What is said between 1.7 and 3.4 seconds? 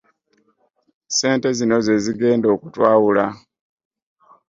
zezigenda okutwawula.